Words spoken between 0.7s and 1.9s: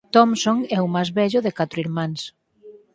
é o máis vello de catro